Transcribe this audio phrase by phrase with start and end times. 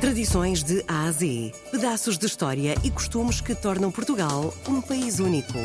[0.00, 1.52] Tradições de A a Z.
[1.72, 5.58] Pedaços de história e costumes que tornam Portugal um país único.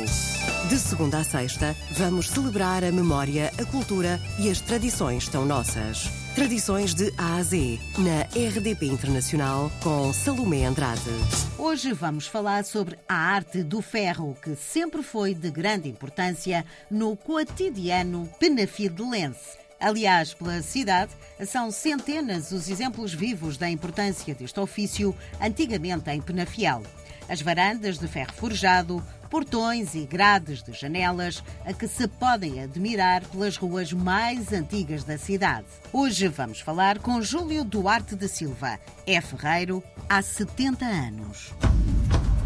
[0.67, 6.09] De segunda a sexta, vamos celebrar a memória, a cultura e as tradições tão nossas.
[6.33, 11.11] Tradições de A a Z, na RDP Internacional, com Salomé Andrade.
[11.59, 17.15] Hoje vamos falar sobre a arte do ferro, que sempre foi de grande importância no
[17.15, 19.62] cotidiano penafidelense.
[19.83, 21.11] Aliás, pela cidade,
[21.45, 26.81] são centenas os exemplos vivos da importância deste ofício, antigamente em Penafiel.
[27.27, 33.25] As varandas de ferro forjado, portões e grades de janelas, a que se podem admirar
[33.25, 35.67] pelas ruas mais antigas da cidade.
[35.91, 38.79] Hoje vamos falar com Júlio Duarte da Silva.
[39.05, 41.53] É ferreiro há 70 anos.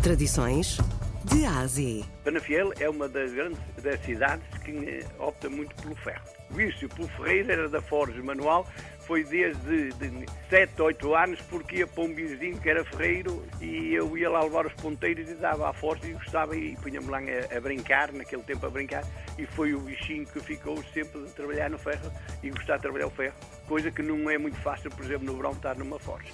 [0.01, 0.79] Tradições
[1.27, 2.03] de A a Z.
[2.23, 6.23] Penafiel é uma das grandes das cidades que opta muito pelo ferro.
[6.49, 8.65] O vício pelo ferreiro era da Forja Manual,
[9.01, 13.93] foi desde de 7, 8 anos, porque ia para um vizinho que era ferreiro e
[13.93, 17.19] eu ia lá levar os ponteiros e dava a força e gostava e punha-me lá
[17.19, 19.03] a, a, brincar, naquele tempo a brincar,
[19.37, 23.07] e foi o bichinho que ficou sempre de trabalhar no ferro e gostar de trabalhar
[23.07, 23.35] o ferro,
[23.67, 26.31] coisa que não é muito fácil, por exemplo, no verão estar numa forja.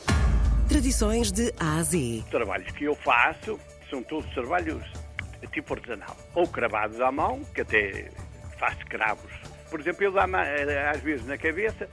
[0.67, 2.23] Tradições de A a Z.
[2.25, 3.59] Os trabalhos que eu faço
[3.94, 4.83] são todos trabalhos
[5.52, 8.09] tipo artesanal, ou cravados à mão, que até
[8.58, 9.31] faço cravos.
[9.69, 10.25] Por exemplo, eu dá
[10.89, 11.88] às vezes na cabeça,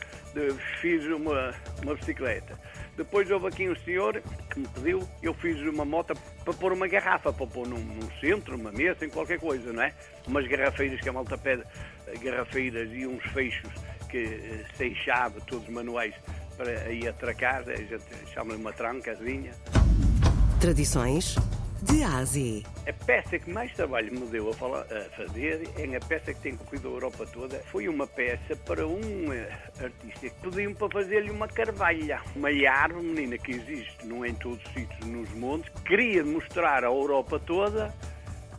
[0.81, 2.59] fiz uma, uma bicicleta.
[2.97, 6.89] Depois houve aqui um senhor que me pediu, eu fiz uma moto para pôr uma
[6.89, 9.93] garrafa, para pôr num, num centro, numa mesa, em qualquer coisa, não é?
[10.27, 11.63] Umas garrafeiras que a malta pede,
[12.23, 13.71] garrafeiras e uns fechos
[14.09, 16.15] que sem chave, todos manuais,
[16.57, 19.53] para aí atracar, a gente chama-lhe uma trancazinha.
[20.61, 21.37] Tradições
[21.83, 22.21] de A
[22.87, 26.41] a peça que mais trabalho me deu a, falar, a fazer é a peça que
[26.41, 27.59] tem corrido a Europa toda.
[27.71, 32.21] Foi uma peça para um uh, artista que pediam para fazer-lhe uma carvalha.
[32.37, 35.73] Uma árvore, menina, que existe, não é em todos os sítios, nos montes.
[35.87, 37.95] Queria mostrar à Europa toda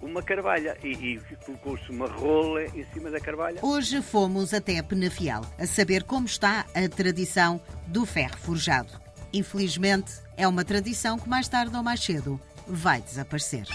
[0.02, 3.60] uma carvalha e, e colocou-se uma rola em cima da carvalha.
[3.62, 9.00] Hoje fomos até Penafiel a saber como está a tradição do ferro forjado.
[9.34, 12.40] Infelizmente, é uma tradição que mais tarde ou mais cedo
[12.72, 13.68] vai desaparecer.